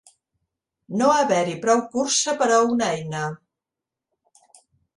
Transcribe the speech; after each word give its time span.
No 1.01 1.09
haver-hi 1.15 1.53
prou 1.67 1.83
cursa 1.93 2.35
per 2.41 2.49
a 2.55 2.59
una 2.73 2.89
eina. 2.97 3.23